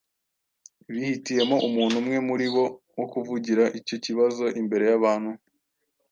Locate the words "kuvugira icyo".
3.11-3.95